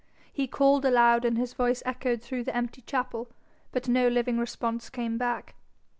[0.33, 3.27] He called aloud, and his voice echoed through the empty chapel,
[3.71, 5.53] but no living response came back.